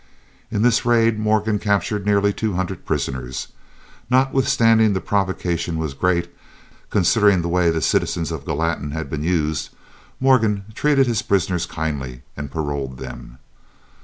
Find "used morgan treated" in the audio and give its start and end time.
9.23-11.05